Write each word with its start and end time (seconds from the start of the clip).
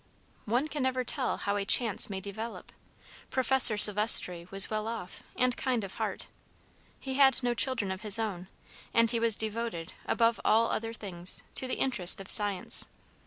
One 0.45 0.67
can 0.67 0.81
never 0.81 1.03
tell 1.03 1.37
how 1.37 1.57
a 1.57 1.63
"chance" 1.63 2.09
may 2.09 2.19
develop. 2.19 2.71
Professor 3.29 3.77
Sylvestre 3.77 4.47
was 4.49 4.67
well 4.67 4.87
off, 4.87 5.21
and 5.35 5.55
kind 5.55 5.83
of 5.83 5.93
heart. 5.93 6.25
He 6.99 7.13
had 7.13 7.43
no 7.43 7.53
children 7.53 7.91
of 7.91 8.01
his 8.01 8.17
own, 8.17 8.47
and 8.95 9.11
he 9.11 9.19
was 9.19 9.37
devoted, 9.37 9.93
above 10.07 10.39
all 10.43 10.71
other 10.71 10.91
things, 10.93 11.43
to 11.53 11.67
the 11.67 11.75
interest 11.77 12.19
of 12.19 12.31
science. 12.31 12.85